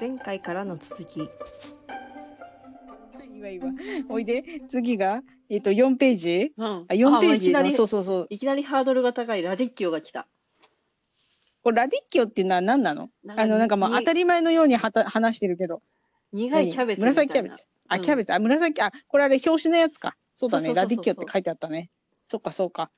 [0.00, 1.20] 前回からの続き。
[1.20, 1.26] い
[3.38, 3.70] いわいいわ。
[4.08, 6.66] おいで、次が、えっと、4ページうん。
[6.88, 8.26] あ、4ページいきなりそうそうそう。
[8.30, 10.26] いきなりハードルが高いラディッキオが来た。
[11.62, 13.10] これ、ラディッキョっていうのは何なの？
[13.36, 15.82] あの、なんかもう当たりり前のようにはた話してるけど。
[16.32, 17.26] 苦いキャベツみたいな。
[17.26, 17.66] 紫キャベツ？
[17.88, 18.32] あ、うんキャベツ。
[18.32, 20.16] あ、紫、あ、これあれ、表紙のやつか。
[20.34, 20.72] そうだね。
[20.72, 21.90] ラディッキョって書いてあったね。
[22.28, 22.90] そっか、そうか。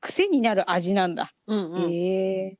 [0.00, 1.32] 癖になる味なんだ。
[1.46, 1.90] うんうん。
[1.90, 2.46] へえ。
[2.46, 2.58] へ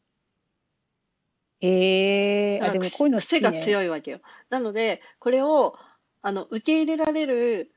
[1.60, 2.60] え。
[2.62, 3.58] あ、でもこういうの好き癖がね。
[3.60, 4.20] 強いわけよ。
[4.50, 5.76] なので、これを、
[6.22, 7.72] あの、受け入れられる、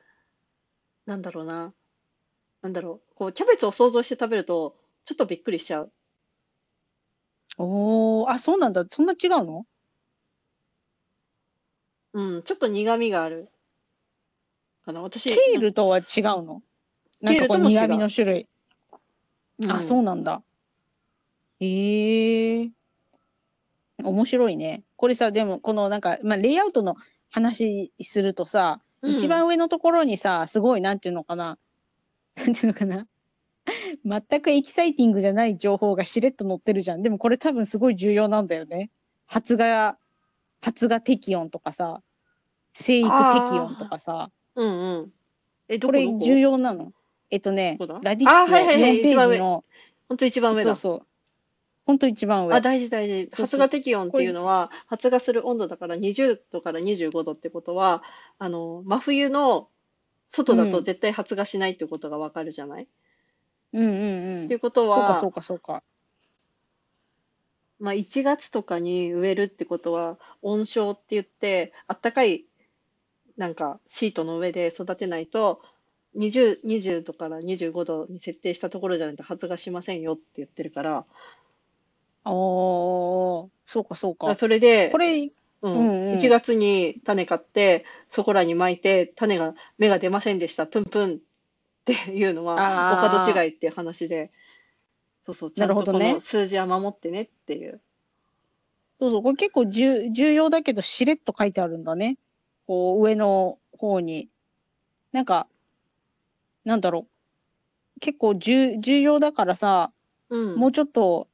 [1.06, 1.74] なんだろうな。
[2.62, 3.16] なんだろう。
[3.16, 5.92] こう、キャベツを想像して食べると、ちょっとびっくりしちゃう。
[7.58, 8.86] おー、あ、そうなんだ。
[8.90, 9.66] そんな違うの？
[12.14, 13.50] うん、ちょっと苦味がある。
[14.86, 15.02] かな。
[15.02, 16.62] 私、ケールとは違うの？
[17.22, 18.48] なんかこうケールとも違う苦味の種類。
[19.60, 20.44] うんあ、そうなんだ。
[21.60, 22.72] へえ。
[24.04, 24.84] 面白いね。
[24.96, 26.96] これさ、でも、このなんか、まあ、レイアウトの
[27.30, 31.58] 話するとさ、うん一番上のところにさ、すごい、なんていうのかな。
[32.36, 33.08] なんていうのかな。
[34.06, 37.02] 全くエキサイティングじゃない情報がしれっと載ってるじゃん。
[37.02, 38.92] でもこれ多分すごい重要なんだよね。
[39.26, 39.98] 発芽、
[40.62, 42.02] 発芽適温とかさ、
[42.74, 44.30] 生育適温とかさ。
[44.56, 45.14] うんうん。
[45.68, 46.94] え、どこれ重要なの
[47.32, 49.64] えっとねラディッキあはいはいはい4ページの、
[50.10, 50.76] ほんと一番上だ。
[50.76, 51.08] そうそう。
[51.92, 52.56] ほんと一番上。
[52.56, 53.24] あ、大事大事。
[53.24, 58.02] そうそう発芽適温っていうのは、発芽する温度だから20度から25度ってことは、
[58.40, 59.68] あの、真冬の
[60.30, 62.88] 外だと絶対発芽しないってことがわかるじゃない、
[63.74, 64.46] うんうんうん。
[64.46, 65.84] っていうことそうかは、そうかそうか。
[67.82, 72.46] まあ1月とかに植えるってことは、温床って言って、あったかい、
[73.36, 75.62] なんかシートの上で育てないと、
[76.16, 81.06] 20、20度から25度に設定したところじゃないと発芽しませんよって言ってるから、
[82.26, 84.36] おー、そうかそうだか。
[84.36, 91.18] それで、これ、ううんうんん、1月に種買って、そこらに巻いて、種が、芽が出ませんでした、プンプンっ
[91.86, 94.32] ていうのは、あーお門違いっていう話で、
[95.24, 97.82] そうそう、ちゃんとこなるほどねの数字は守ってねっていう。
[99.00, 102.18] そうそう、これ結構重重要だけど、しれっと書いてあるんだね。
[102.68, 104.30] こう、上の方に。
[105.12, 105.48] なんか、
[106.66, 107.08] なんだろ
[107.98, 108.00] う。
[108.00, 109.92] 結構重重要だからさ、
[110.30, 110.60] うん。
[110.60, 111.28] もうちょっと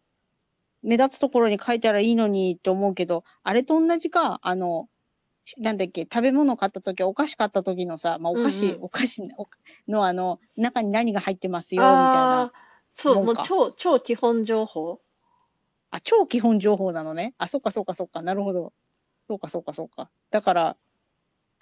[0.83, 4.89] 目立つところに書いたらいいのにって思うけど、あれと同じか、あの、
[5.43, 9.47] しなんだっけ、食べ物買った時、お菓子買った時のさ、まあ、お菓子、うんうんお菓子お
[9.89, 11.97] のあの、中に何が入ってますよ、みたい
[12.29, 12.51] な。
[12.93, 14.99] そう、もう超、超基本情報？
[15.89, 17.33] あ、超基本情報なのね。
[17.37, 18.21] あ、そっかそっかそっか。
[18.21, 18.73] なるほど。
[19.27, 20.09] そうかそうかそうか。
[20.31, 20.77] だから、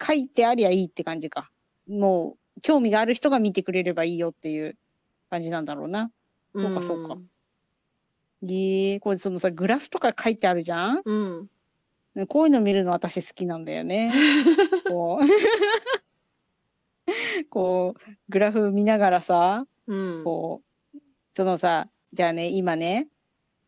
[0.01, 1.51] 書いてありゃいいって感じか。
[1.87, 4.77] もう、興味がある人が見てくれればいいよっていう
[5.29, 6.11] 感じなんだろうな。
[6.53, 7.29] そうかそうかん
[8.53, 11.01] ええこれそのさ、グラフとか書いてあるじゃん？
[11.05, 11.49] うん。
[12.15, 14.11] ねこういうの見るの私好きなんだよね。
[14.87, 15.25] こう、
[17.49, 20.23] こう、グラフ見ながらさ、うん。
[20.23, 20.61] こ
[20.93, 20.97] う、
[21.35, 23.07] そのさ、じゃあね、今ね、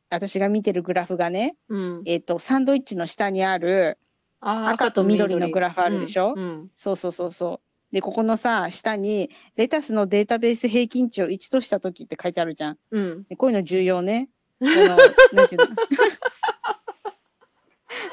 [0.09, 2.01] 私が見てるグラフがね、うん。
[2.05, 3.97] えっと、サンドイッチの下にある、
[4.39, 6.33] あー赤と緑のグラフあるでしょ？
[6.35, 7.59] うんうんそうそうそうそ
[7.91, 7.93] う。
[7.93, 12.77] で、ここのさ、下に、レタスのデータベース平均値を1としたときって書いてあるじゃん。
[12.91, 13.23] うん。
[13.23, 14.29] でこういうの重要ね。
[14.59, 14.97] この、
[15.33, 15.75] なんていうの？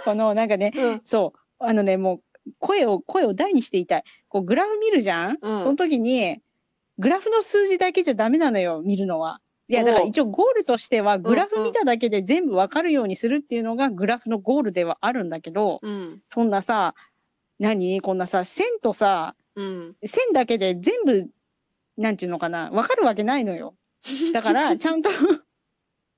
[0.04, 1.02] この、なんかね、うん。
[1.04, 2.16] そう、あのね、も
[2.46, 4.04] う、声を、声を大にして言いたい。
[4.28, 6.40] こう、グラフ見るじゃん、うんその時に、
[6.98, 9.40] グラフの数字だけじゃダメなのよ、見るのは。
[9.68, 16.20] いや、だから一応ゴールとしては、グラフ見ただけで全部わかるようにするっていうのがグラフのゴールではあるんだけど、うん。
[16.28, 16.94] そんなさ、
[17.58, 18.00] 何？
[18.00, 19.96] こんなさ、線とさ、うん。
[20.04, 21.30] 線だけで全部、
[21.96, 23.74] なんていうのかな、わかるわけないのよ。
[24.32, 25.10] だから、ちゃんと、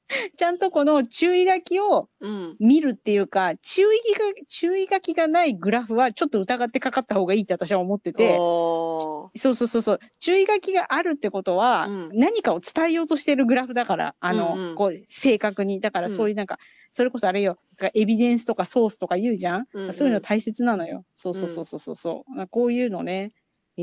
[0.36, 2.56] ちゃんとこの注意書きをうん。
[2.58, 12.10] 見るっていうか、注意が、注意書きがないグラフはちょっと疑ってかかった方がいいって私は思ってて、そうそうそうそう、注意書きがあるってことは、うん。
[12.14, 14.74] 何かを伝えようとしてるグラフだから、あの、うんうん。
[14.76, 15.80] こう、正確に。
[15.80, 16.12] だからうん。
[16.12, 16.58] そういうなんか、
[16.92, 17.58] それこそあれよ、
[17.94, 19.94] エビデンスとかソースとか言うじゃん、うんうん。
[19.94, 21.04] そういうの大切なのよ。
[21.14, 21.96] そうそうそうそうそう。
[21.96, 23.32] そう、こういうのね、
[23.76, 23.82] え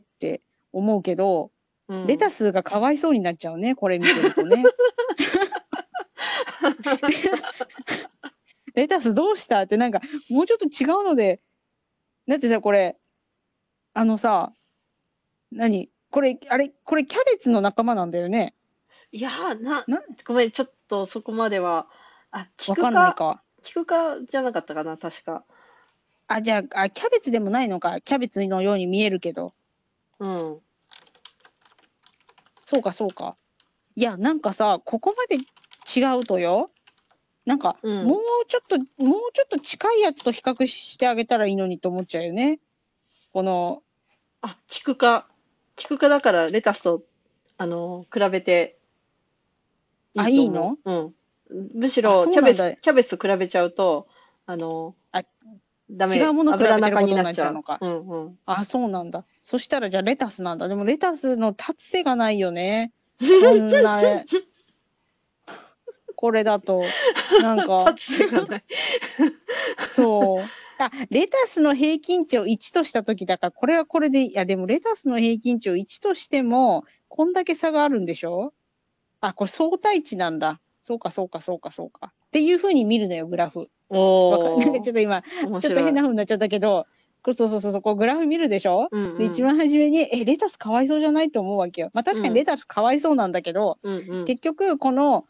[0.00, 0.42] ーって
[0.72, 1.50] 思うけど、
[1.88, 2.06] うん。
[2.06, 4.64] レタスがかわいそうになっちゃうね、これ見てるとね。
[8.74, 11.40] レタスどうしたってなんか、もうちょっと違うので、
[12.28, 12.96] だってさ、これ、
[13.94, 14.52] あのさ、
[15.50, 15.90] 何？
[16.10, 18.54] これ、あれ、これキャベツの仲間なんだよね？
[19.12, 20.02] いやーな、な？
[20.26, 21.88] ごめん、ちょっとそこまでは、
[22.30, 23.42] あ、聞くわかんないか、か。
[23.62, 25.44] 聞くかじゃなかったかな、確か。
[26.28, 28.00] あ、じゃあ、あ、キャベツでもないのか。
[28.00, 29.52] キャベツのように見えるけど。
[30.18, 30.60] うん。
[32.64, 33.36] そうか、そうか。
[33.94, 35.38] いや、なんかさ、ここまで
[35.94, 36.70] 違うとよ。
[37.44, 38.18] なんか、うんもう
[38.48, 38.86] ちょっと、もう
[39.32, 42.58] ちょっと近いやつと比較してあげたらいいのにと思っちゃうよね。
[43.32, 43.82] この、
[44.40, 45.28] あ、キク科。
[45.76, 47.02] キク科だからレタスと、
[47.58, 48.78] あの、比べて
[50.16, 51.14] あと思ううん。
[51.74, 54.08] むしあろ、キャベツ、キャベツと比べちゃうと、
[54.46, 55.22] あの、あ
[55.90, 57.86] ダメ、違うもの比べてる油中になっちゃうのかう。
[57.86, 58.38] うんうん。
[58.46, 59.24] あ、そうなんだ。
[59.42, 60.68] そしたらじゃあレタスなんだ。
[60.68, 62.92] でもレタスの立つ瀬がないよね。
[63.20, 64.24] こんな、
[66.16, 66.82] これだと、
[67.42, 67.84] なんか。
[69.94, 70.50] そう。
[70.78, 78.52] あ、レタスの平均値を1としたときだから、これはこれで、いや、でもレタスの平均値を1としても、こんだけ差があるんでしょ？
[79.20, 80.60] あ、これ相対値なんだ。
[80.82, 82.12] そうか、そうか、そうか、そうか。
[82.26, 83.68] っていう風に見るのよ、グラフ。
[83.88, 85.94] お なんかちょー、っと今、面ちょっと変。
[85.94, 86.86] な風になっちゃったけど、
[87.24, 88.88] そうそうそうそう、こうグラフ見るでしょ？
[88.92, 89.18] うんうん。
[89.18, 91.30] で、一番初めに、え、レタスかわいそうじゃない？
[91.32, 91.90] と思うわけよ。
[91.94, 94.24] まあ確かにレタスかわいそうなんだけど、うんうん。
[94.26, 95.26] 結局、この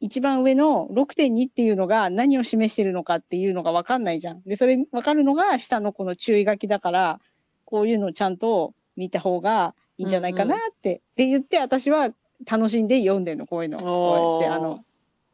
[0.00, 4.42] 一番上の6.2っていうのが何を示してるのかっていうのが分かんないじゃん。
[4.42, 7.20] で、それ分かるのが下のこの注意書きだから、
[7.64, 12.10] こういうのをちゃんと見た方がいいんじゃないかなって、って言って、私は
[12.46, 13.78] 楽しんで読んでるの、こういうの。
[13.78, 14.84] こうやって、あの、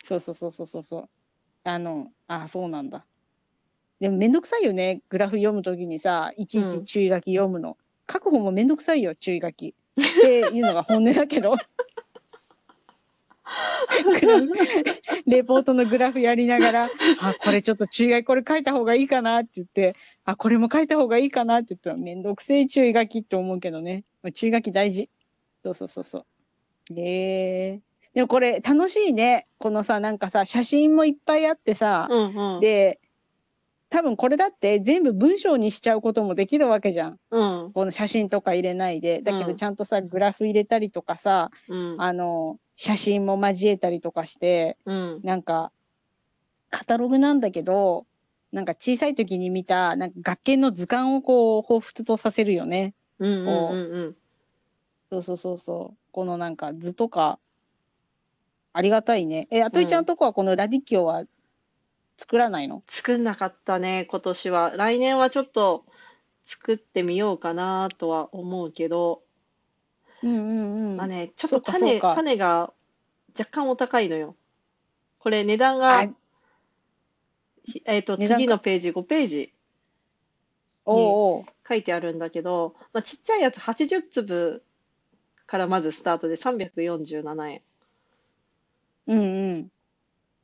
[0.02, 1.08] そうそうそうそうそうそう。
[1.64, 3.04] あの、あ、そうなんだ。
[4.00, 7.76] でもめんどくさいよね、グラフ読むときにさ、いちいち注意書き読むの。
[8.10, 9.74] 書く方もめんどくさいよ、注意書き。
[10.00, 11.54] っていうのが本音だけど。
[15.26, 16.84] レポートのグラフやりながら、
[17.20, 19.94] あ、これちょっと注意書きこれ書いた方がいいかなって言って、
[20.24, 24.04] あ、これも書いた方がいいかなって言ったらめんどくせえ注意書きって思うけどね。
[24.22, 25.10] まあ注意書き大事。
[25.62, 26.26] そうそうそうそう。
[26.98, 27.80] へえ
[28.14, 29.46] でもこれ楽しいね。
[29.58, 32.60] このさ、なんかさ、写真もいっぱいあってさ、うんうん。
[32.60, 33.00] で、
[33.90, 37.18] 多分これだって全部文章にしちゃうこともできるわけじゃん。
[37.30, 39.22] うんこの写真とか入れないで。
[39.22, 45.70] だけうんどちゃんとさ、グラフ入れたりとかさ、うんあの、写真も交えたりとかして、うんなんか、
[46.70, 48.06] カタログなんだけど、
[48.52, 52.94] なんか小さい時に見た、なんか学研の図鑑をこう、彷彿とさせるよね。
[53.18, 54.16] うんうんうんうん。
[55.10, 55.96] そうそうそうそう。
[56.12, 57.38] このなんか図とか、
[58.72, 59.46] ありがたいね。
[59.50, 61.24] え、あといちゃんとこはこのラディキオは
[62.16, 62.82] 作らないの？
[62.88, 64.72] 作んなかったね、今年は。
[64.76, 65.84] 来年はちょっと
[66.44, 69.23] 作ってみようかなとは思うけど、
[70.24, 70.96] うんうんうん。
[70.96, 72.72] まあね、ちょっと種、かそうか種が
[73.38, 74.36] 若干お高いのよ。
[75.18, 76.02] これ値段あが、
[77.64, 79.52] ひえっと、値段次のページ、5ページ
[80.86, 80.98] おう
[81.38, 81.44] おう。
[81.68, 84.62] 書いてあるんだけど、まあ、ちっちゃいやつ80粒
[85.46, 87.62] からまずスタートで347円。
[89.06, 89.70] うんうん。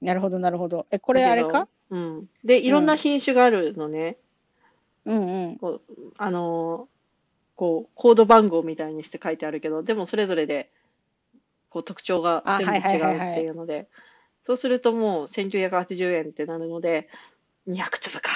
[0.00, 0.86] なるほど、なるほど。
[0.90, 1.68] え、これあれか？
[1.90, 2.30] うん。
[2.44, 4.16] で、いろんな品種があるのね。
[5.06, 5.56] うんうん。
[5.58, 6.99] こう、あのー
[7.60, 10.70] こう、コード番号みたいにして書いてあるけど、でもそれぞれで、
[11.68, 13.86] こう、特徴があ全部違うっていうので、
[14.44, 17.10] そうするともう1980円ってなるので、
[17.68, 18.30] 200粒か。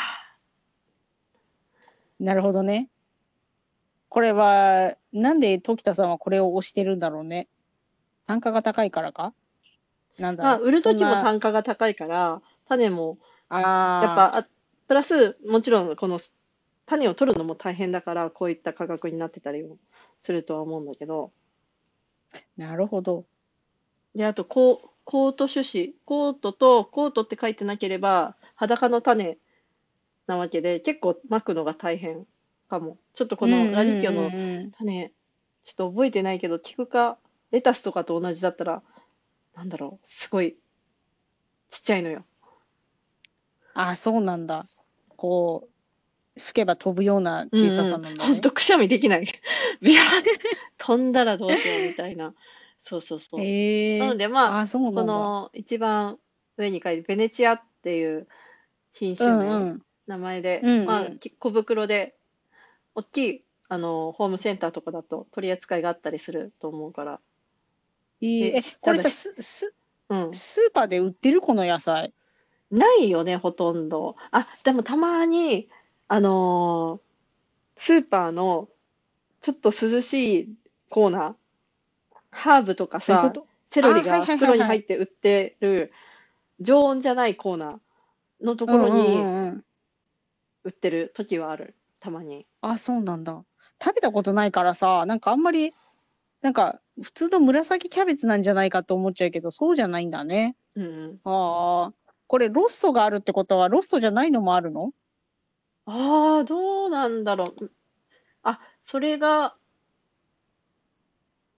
[2.20, 2.90] なるほどね。
[4.10, 7.48] これは、なんで時田さんはこれを推してるんだろうね。
[8.26, 9.32] 単価が高いからか？
[10.18, 13.16] なんだまあ、売るときも単価が高いから、種も、
[13.48, 14.46] あやっぱ、あ
[14.86, 16.18] プラス、もちろん、この、
[16.86, 19.78] 種を取るのも大変だから、こういった価格になってたりも
[20.20, 21.32] するとは思うんだけど、
[22.34, 23.24] あ、なるほど。
[24.14, 25.94] で、あと、コーコート種子。
[26.04, 29.38] コートと、コートって書いてなければ、裸の種
[30.26, 32.26] なわけで、結構巻くのが大変
[32.68, 32.98] かも。
[33.12, 34.30] ちょっとこのラディキオの
[34.78, 35.12] 種、
[35.62, 37.18] ちょっと覚えてないけど、キク科、
[37.50, 38.82] レタスとかと同じだったら、
[39.54, 40.56] なんだろう、すごい、
[41.68, 42.24] ちっちゃいのよ。
[43.74, 44.66] あ、そうなんだ。
[45.16, 45.73] こう、
[46.36, 48.40] 吹けば飛ぶような小ささなんだねほん。
[48.40, 49.26] とくしゃみできない。
[49.80, 49.98] ビャー
[50.78, 52.34] 飛んだらどうしようみたいな。
[52.82, 53.40] そうそうそう。
[53.40, 53.98] へえ。
[53.98, 54.66] なのでまあ、あ。
[54.68, 56.18] この一番
[56.56, 58.26] 上に書いて、ベネチアっていう
[58.92, 59.82] 品う種名、んうん。
[60.06, 62.14] 名前で、うんうんまあ、き小袋で、
[62.94, 67.20] 大きい、あの、ホームセンターとかだと取り扱いがあったりすると思うから。
[68.20, 69.30] えーでえ、これさ、
[70.08, 70.34] うん。
[70.34, 72.12] スーパーで売ってるこの野菜？
[72.70, 74.16] ないよね、ほとんど。
[74.30, 75.68] あ、でもたまに、
[76.08, 77.00] あのー
[77.76, 78.68] スーパーの
[79.40, 80.54] ちょっと涼しい
[80.90, 81.34] コーナー、
[82.30, 83.46] ハーブとかさ、そういうこと？
[83.68, 85.92] セロリがあはいはいはいはい袋に入って売ってる
[86.60, 89.64] 常温じゃないコーナーのところうんうんにうんうん
[90.64, 92.46] 売ってる時はある、たまに。
[92.62, 93.44] あ、そうなんだ。
[93.82, 95.74] 食べたことないからさ、なんかあんまり、
[96.40, 100.56] なんか普通の紫キャベツなんじゃないかと思っちゃうけど、そうじゃないんだね。
[100.76, 101.20] うんうん。
[101.24, 101.92] ああ。
[102.28, 104.92] これロッソがあるってことは、ロッソじゃないのもあるの？
[105.86, 107.70] ああ、どうなんだろう。
[108.42, 109.56] あ、それが、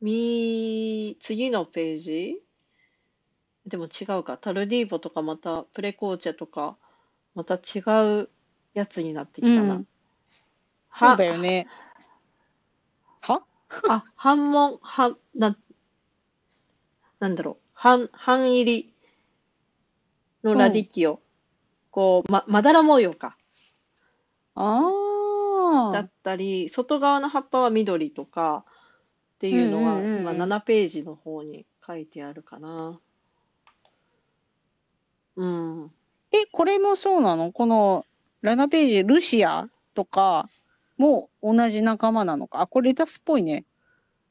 [0.01, 2.43] み、次のページ？
[3.67, 4.37] でも違うか。
[4.39, 6.77] タルディーボとかまたプレコーチェとか、
[7.35, 7.83] また違
[8.23, 8.29] う
[8.75, 9.75] やつになってきたな。
[9.75, 9.87] うん
[10.99, 11.67] そうはだよね。
[13.21, 13.43] は？
[13.89, 15.57] あ、半門、半、な、
[17.21, 17.57] なんだろう。
[17.75, 18.95] 半、半入り
[20.45, 21.21] のラディキオ。
[21.91, 23.37] こう、ま、まだら模様か。
[24.57, 26.11] だああっ。
[26.23, 28.65] たり、外側の葉っぱは緑とか
[29.37, 33.01] っていうのは、うんうんうんうん今7ページの方に書いてあるかな。
[35.37, 35.93] うん。
[36.33, 37.53] え、これもそうなの？
[37.53, 38.05] この
[38.43, 40.49] 7ページ、ルシアとか
[40.97, 42.63] も同じ仲間なのか？
[42.63, 43.65] あ、これレタスっぽいね。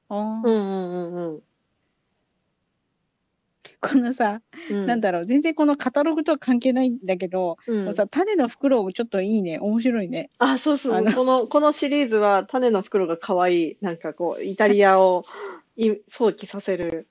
[0.09, 1.43] ああ、うんうんうんうん。
[3.87, 9.59] このさ、うんなんだろう、全然このカタログとは関係ないんだけど、うんさ、種の袋ちょっといいね。
[9.59, 10.29] 面白いね。
[10.39, 11.13] あ、そうそうそう。
[11.13, 13.77] この、このシリーズは種の袋が可愛い。
[13.81, 15.25] なんかこう、イタリアを
[15.75, 17.07] い想起させる。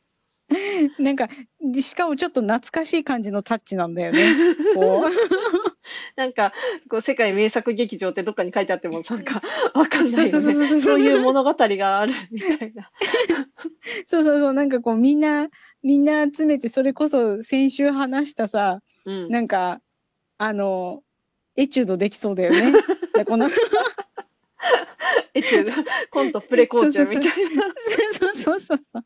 [0.98, 1.28] なんか、
[1.60, 4.22] でしかもちょっと懐かしい感じのタッチなんだよね。
[4.74, 5.10] こう。
[6.16, 6.52] なんか、
[6.88, 9.42] こう、世界名作劇場ってどっかに書いてあっても、なんか、
[9.74, 10.80] わかんないよね。
[10.80, 12.90] そういう物語があるみたいな。
[14.06, 15.48] そうそうそう、なんかこうみんな、
[15.84, 19.30] みんな集めて、それこそ先週話したさ、うん。
[19.30, 19.80] なんか、
[20.38, 21.02] あの、
[21.56, 22.72] エチュードできそうだよね。
[23.14, 23.48] でこの
[25.34, 25.72] エチュード、
[26.10, 27.64] コント、プレコーチャーみたいな。
[28.12, 29.04] そうそうそうそう。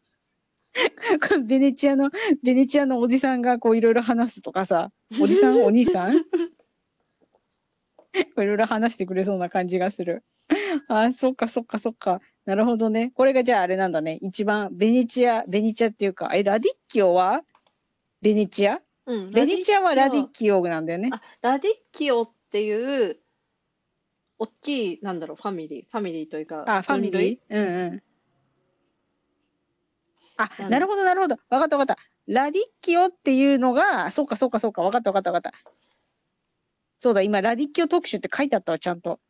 [1.28, 2.10] このベネチアの、
[2.44, 6.12] ベネチアのおじさんがこういろいろ話すとかさ、おじさん、お兄さん
[8.38, 10.24] いろいろ話してくれそうな感じがする。
[10.88, 12.20] あ、そっかそっかそっか。
[12.44, 13.10] なるほどね。
[13.14, 14.18] これがじゃああれなんだね。
[14.20, 17.42] 一番、ベネチア、ベネチアっていうか、え、ラディッキオは？
[18.22, 18.80] ベネチア？
[19.06, 19.30] うん。
[19.30, 20.28] ベネチアはラディッオ。
[20.28, 21.10] キオなんだよね。
[21.12, 23.18] あ、ラディッキオっていう、
[24.38, 25.84] 大きい、なんだろう、ファミリー。
[25.90, 27.38] ファミリーというか、あ、ファミリー？
[27.50, 28.02] うんうん。
[30.40, 31.36] あなるほど、なるほど。
[31.50, 32.02] わかったわかった。
[32.28, 35.58] ラディッキオっていうのが、そうかそうかそうか、わかったわかったわかった。
[37.00, 39.20] そうだ、今、ラディッキオ特集って書いてあったわ、ちゃんと。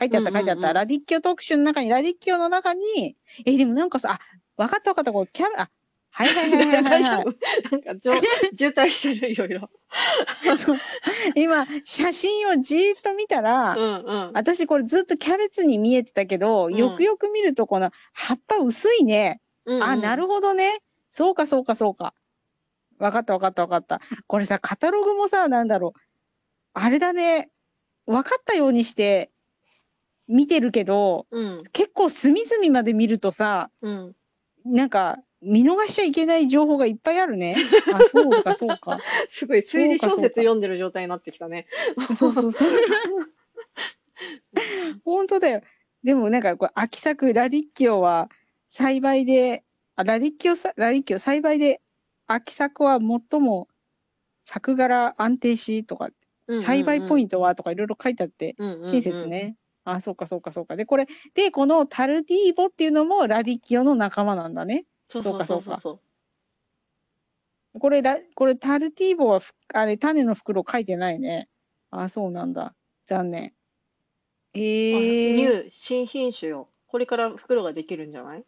[0.00, 0.72] 書いてあった、うんうんうん書いてあった。
[0.72, 4.20] ラディッキオ特集の中に、ラディッキオの中に、え、でもなんかさ、あ、
[4.56, 5.70] わかったわかった、これ、キャあ、
[6.10, 7.94] はいはいはいはいはい、 なんか、
[8.56, 9.70] 渋滞してる、いろいろ。
[11.36, 14.32] 今、写真をじーっと見たら、うんうん。
[14.32, 19.40] 私これずっとキャベツに見えてたけど、うんよくよく見るとこの葉っぱ薄いね。
[19.64, 20.80] うんあ、なるほほどね。
[21.10, 22.14] そうか、そうか、そうか。
[22.98, 24.00] わかった、わかった、わかった。
[24.26, 26.00] これさ、カタログもさ、なんだろう。
[26.74, 27.50] あれだね。
[28.06, 29.30] わかったようにして
[30.26, 31.38] 見てるけど、ど。
[31.38, 31.64] うん。
[31.72, 34.14] 結構隅々まで見るとさ、うん。
[34.64, 37.54] なんか、見逃しちゃいけない情報がいっぱいあるね。
[37.94, 39.00] あ、そうか、そうか。
[39.28, 41.66] すごい、推理小説読んでる状態になってきたね。
[42.16, 42.68] そうそうそう。
[45.04, 45.62] 本当だよ。
[46.02, 48.28] でもなんかこれ秋作ラディッキオは
[48.68, 49.64] 栽培で、
[49.96, 51.80] あ、ラディッキオさ、ラディッキオ栽培で
[52.26, 53.68] 秋作は最も
[54.44, 56.10] 作柄安定しとか、
[56.48, 59.26] 栽培ポインントはとかいろいろ書いてあって、ト親切。
[59.26, 59.56] ね。
[59.84, 60.76] あ、そうかそうかそうか。
[60.76, 64.86] で、これ、で、このタルディーボっていうのもラディッキオの仲間なんだね。
[65.06, 66.00] そうそうそうそうそ
[67.78, 71.48] これ、ラこれタルディーボはふ、あれ、種の袋書いてないね。
[71.90, 72.74] あ、そうなんだ。
[73.06, 73.54] 残念。
[74.54, 74.60] えう。
[74.60, 75.36] ー。
[75.36, 76.68] ニュー、新品種よ。
[76.86, 78.44] これから袋ができるんじゃない？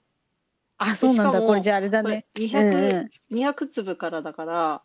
[0.78, 1.40] あ、そうなんだ。
[1.42, 2.26] これじゃああれだね。
[2.36, 4.82] 200、うん200粒からだから、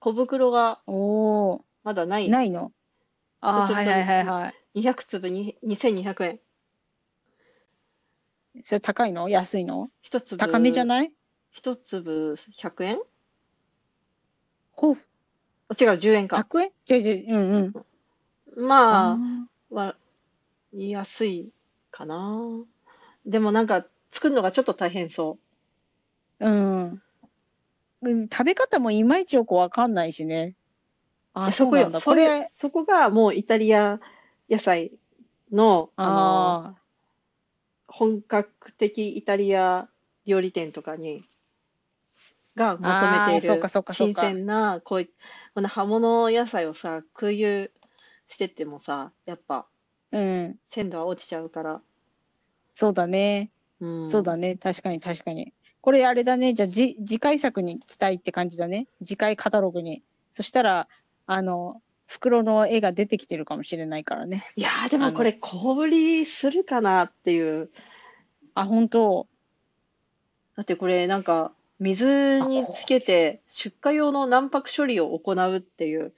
[0.00, 2.26] 小袋がうん、おまだない？
[2.26, 2.72] ー、ないの？
[3.40, 4.54] あー、そうそうはいはいはいはい。
[4.74, 6.40] 200粒に2200円。
[8.64, 9.28] それ高いの？
[9.28, 9.88] 安いの？
[10.02, 10.40] 一粒。
[10.40, 11.12] 高めじゃいない？
[11.52, 12.98] 一粒100円？
[14.72, 14.98] ほう、
[15.68, 16.38] あ違う、10円か。
[16.38, 16.70] 100円？
[16.86, 17.72] じゃじゃ、うんうん。
[18.56, 19.18] まあ、あ
[19.70, 19.96] は、
[20.72, 21.52] 安い
[21.92, 22.40] かな。
[23.24, 27.02] でもなんか、作るのがちょっと大変そーうん。
[28.02, 30.54] うん食べ方もいまいちよくわかんないしね。
[31.44, 31.92] あ、やそうこよ。
[31.92, 34.00] それそこがもうイタリア
[34.50, 34.92] 野菜
[35.52, 36.82] の、あの、あ
[37.88, 39.88] 本格的イタリア
[40.24, 41.24] 料理店とかに、
[42.56, 45.10] が求めていあーそうかる新鮮な、こうい
[45.54, 47.70] この葉物野菜をさ、空輸
[48.26, 49.68] してってもさ、やっぱ
[50.10, 50.58] あ、うん。
[50.66, 51.82] 鮮度は落ちちゃうから。
[52.74, 53.50] そうだね。
[53.80, 54.08] うん。
[54.08, 54.56] そうだね。
[54.56, 55.54] 確かに確かに。
[55.80, 56.54] これあれだね。
[56.54, 58.88] じゃあ、じ、次回作に期待って感じだね。
[59.04, 60.02] 次回カタログに。
[60.32, 60.88] そしたら、
[61.26, 64.44] あの、袋の絵が出てきてるかもしれないからね。
[64.56, 67.70] いやーでもこれ小売りするかなっていう。
[68.54, 69.26] あ、本当
[70.56, 76.12] だってこれなんか水につけて出荷用の卵白処理を行うっていう。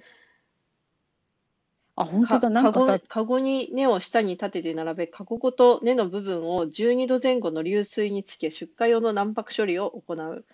[1.96, 2.40] あ、本当だ。
[2.42, 10.44] かなんかさ、カゴに根を下に立てて並べ、カゴごと根の部分を12度前後の流水につけ、出荷用の卵白処理を行う。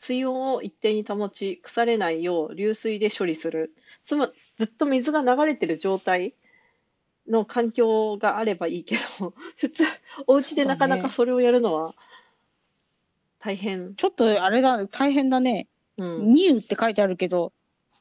[0.00, 3.74] 水温を一定に保ち、腐れないよう流水で処理する。
[4.02, 6.32] つまずっと水が流れてる状態
[7.28, 9.84] の環境があればいいけど、普通、
[10.26, 11.94] お家でなかなかそれをやるのは
[13.40, 13.94] 大変。
[13.94, 15.68] ちょっとあれだ、大変だね。
[15.98, 16.32] うん。
[16.32, 17.52] ニューって書いてあるけど、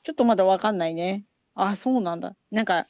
[0.04, 1.26] ちょっとまだわかんないね。
[1.54, 2.34] あ、そうなんだ。
[2.50, 2.88] なんか、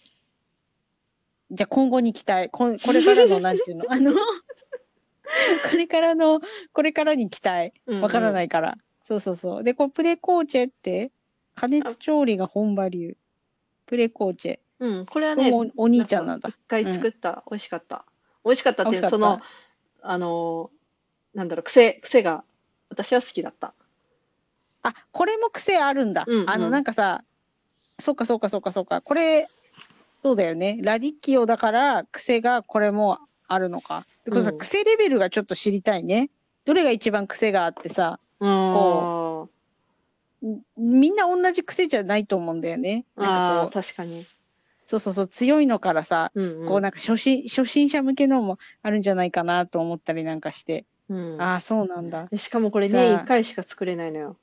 [1.49, 2.49] じゃあ今後に期待。
[2.51, 4.13] ここれからの、なんていうの、あの、
[5.71, 6.41] これからの、
[6.73, 7.73] これからに期待。
[8.03, 8.77] わからないいから。
[9.09, 9.63] そうそうそう。
[9.63, 11.11] で、こう、プレコーチェって、
[11.55, 13.17] 加熱調理が本場流。
[13.87, 14.59] プレコーチェ。
[14.85, 16.55] うん、これはね、おお兄ちゃんなんだ一。
[16.67, 18.05] 回作った、美味しかった。
[18.45, 19.41] 美味しかったっていう、その、
[20.03, 20.69] あの、
[21.33, 22.43] なんだろう、癖、癖が、
[22.89, 23.73] 私は好きだった。
[24.83, 26.25] あ、これも癖あるんだ。
[26.27, 27.23] うんうんあの、なんかさ、
[27.97, 29.01] そっかそっかそっかそっか。
[29.01, 29.47] これ、
[30.21, 30.77] そうだよね。
[30.83, 34.05] ラディッキオだから癖がこれもあるのか。
[34.21, 36.29] ってことさ、うん癖レベルがちょっと知りたいね。
[36.65, 39.49] どれが一番癖があってさ、あん
[40.77, 43.05] みんな同じ癖じゃないと思うんだよね。
[43.17, 44.25] あなんかこう、確かに。
[44.87, 46.67] そうそうそう、強いのからさ、うん、うん。
[46.67, 50.85] こうなんか初心、初心者向けのもあるんじゃないかなと思ったりなんかして。
[51.09, 52.27] うんああ、そうなんだ。
[52.31, 54.37] でしかもこれ年1回しか作れないのよ。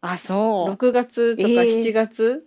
[0.00, 0.70] あ、そう。
[0.72, 2.46] 6月とかえー7月、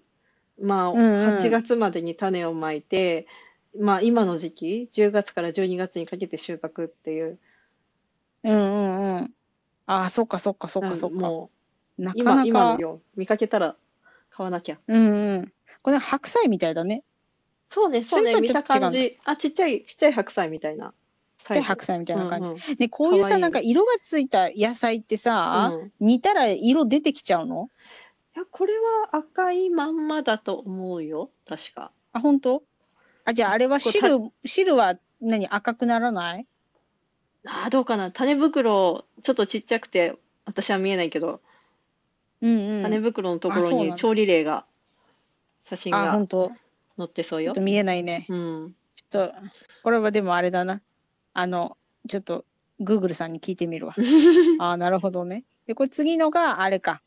[0.62, 3.28] まあ、うんうん8月までに種をまいて、
[3.78, 7.40] まあ今の時期、10月から12月にかけて収穫っていう、
[8.44, 9.34] うんうんうん。
[9.86, 11.18] ああ、そっかそっかそっかそっか。
[11.18, 11.52] も
[11.98, 13.76] なかう今、なか、今のよ、見かけたら
[14.30, 14.80] 買わなきゃ。
[14.88, 15.54] うんうん。
[15.82, 17.04] これ白菜みたいだね。
[17.68, 19.20] そうね、そうね、見た感じ。
[19.26, 20.94] あ、ちっちゃい、ちっちゃい白菜みたいな。
[21.38, 22.48] ちっちゃい白菜みたいな感じ。
[22.50, 27.70] うんうんね、こういうさ、いいなんか色がついた野菜ってさ、うんい煮たら色出てきちゃうの？
[28.36, 31.92] や、これは赤いまんまだと思うよ、確か。
[32.14, 32.64] あ、本当？
[33.26, 35.48] あ、じゃああれは汁、汁は何？
[35.48, 36.48] 赤くならない？
[37.46, 38.12] あー、どうかな。
[38.12, 41.42] 種袋、ちょっとちっちゃくて、私は見えないけど、
[42.42, 42.82] うんうん。
[42.82, 44.66] 種袋のところあそうなんだに調理例が、
[45.66, 46.52] 写真あ、が本当
[46.98, 47.62] 載ってそうよちょっと。
[47.62, 48.26] 見えないね。
[48.30, 48.76] うん。
[49.10, 49.36] ちょっと、
[49.84, 50.82] これはでもあれだな。
[51.34, 52.46] あの、ちょっと、
[52.80, 53.96] グーグルさんに聞いてみるわ。
[54.60, 55.46] ああ、なるほどね。
[55.68, 57.02] で、これ次のが、あれか。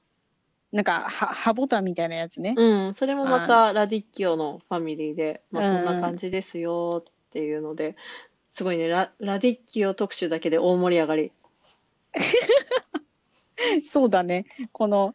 [0.72, 2.54] なんか、は、ハボタンみたいなやつね。
[2.56, 7.96] うん、それもまたラディッキオのファミリーで、まあ、こんな感じですよっていうので、
[8.56, 11.32] すごいね、ラ、ラディッキオ特集だけで大盛り上がり。
[13.84, 14.46] そうだね。
[14.72, 15.14] この、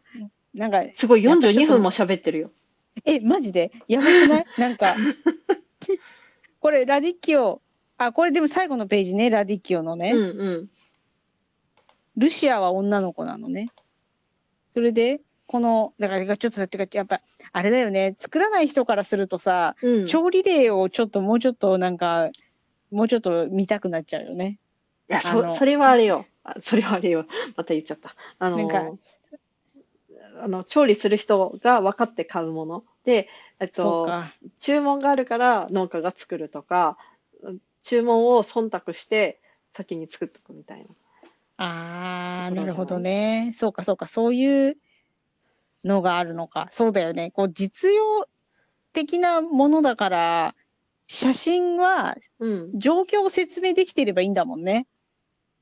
[0.53, 2.51] なんか、すごいやっぱちょっと42分も喋ってるよ。
[3.03, 3.71] え、マジで？
[3.87, 4.45] やばくない？
[4.59, 4.93] なんか、
[6.59, 7.63] これ、ラディッキオ、
[7.97, 10.11] あ、これでも最後のページね、ラディッキオのね。
[10.11, 10.69] うんうん。
[12.17, 13.69] ルシアは女の子なのね。
[14.75, 17.21] それで、この、だから、ちょっとだってか、やっぱ、
[17.53, 20.05] あれだよね、作らない人からするとさ、うん。
[20.05, 22.29] 調理例をちょっと、もうちょっと、なんか、
[22.91, 24.59] もうちょっと見たくなっちゃうよね。
[25.09, 26.25] いや、そ、それはあれよ。
[26.43, 27.25] あそれはあれよ。
[27.55, 28.15] また言っちゃった。
[28.39, 28.91] あのなんか
[30.41, 32.83] あの、調理する人が分かって買うもの。
[33.05, 34.09] で、えっと。
[34.59, 36.97] 注文があるから農家が作るとか、
[37.83, 39.39] 注文を忖度して
[39.71, 40.85] 先に作っとくみたいな。
[41.57, 43.53] ああ、なるほどね。
[43.55, 44.77] そうか、そうか、そういう
[45.83, 46.69] のがあるのか。
[46.71, 47.31] そうだよね。
[47.31, 48.27] こう、実用
[48.93, 50.55] 的なものだから、
[51.11, 52.79] 写真はうん。
[52.79, 54.87] 状況を説明できていればいいんだもんね。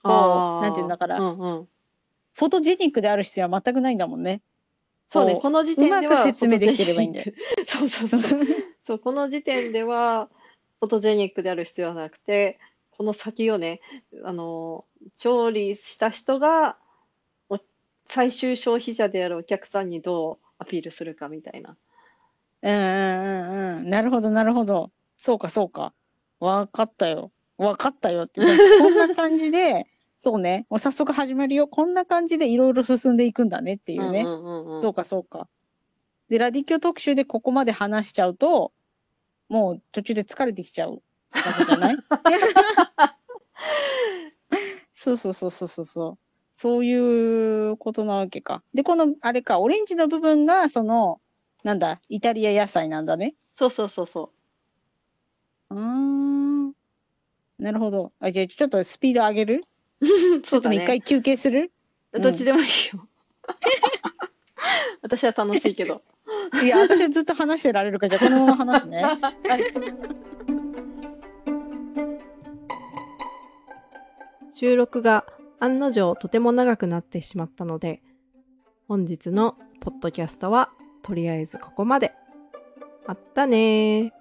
[0.04, 1.68] こうなんていうんだからうんうん。
[2.34, 4.44] フォトジェニックである必要は全くないんだもんね。
[5.10, 7.34] そうね、こうこの時点ではうまく説明できてればいいんだよ。
[7.66, 8.42] そうそうそう。
[8.86, 10.30] そう、この時点では、
[10.80, 12.60] フォトジェニックである必要はなくて、
[12.92, 13.82] この先をね、
[14.24, 14.86] あの、
[15.18, 16.78] 調理した人が、
[17.50, 17.58] お
[18.06, 21.76] 最終消費者であるお客さんにどうアピールするかみたいな。
[22.62, 23.90] うんうんうんうん。
[23.90, 24.92] なるほど、なるほど。
[25.22, 25.94] そうか、そうか。
[26.40, 27.32] わかったよ。
[27.58, 28.40] わかったよって。
[28.80, 29.86] こんな感じで、
[30.18, 30.66] そうね。
[30.70, 31.68] もう早速始まるよ。
[31.68, 34.22] こんな感じでいろいろ進んでいくんだねっていうね。
[34.22, 35.50] うんうんうんうんそうか、そうか。
[36.30, 38.72] で、ラディキョ特集でここまで話しちゃうと、
[39.50, 41.02] もう途中で疲れてきちゃう
[41.34, 41.98] わけじゃない？
[44.94, 46.18] そ うそうそうそうそうそう。
[46.54, 48.64] そういうことなわけか。
[48.74, 51.20] で、この、あれか、オレンジの部分が、その、
[51.64, 53.36] なんだ、イタリア野菜なんだね。
[53.54, 54.32] そうそうそうそ
[55.72, 56.74] うーん。
[57.60, 58.12] なるほど。
[58.20, 59.62] あ、じゃあちょっとスピード上げる？
[60.44, 61.02] そうだょっと一回ね。
[61.02, 61.72] 休憩する？
[62.14, 63.08] どっちでもいいよ。
[65.02, 66.02] 私は楽しいけど。
[66.64, 69.04] いや、私はずっと話してられるから、じゃあこのまま話すね。
[74.54, 75.26] 収録が
[75.60, 78.02] 案の定とても長くなってしまったので、
[78.88, 80.70] 本日のポッドキャストは
[81.02, 82.14] とりあえずここまで。
[83.08, 84.19] あったねー。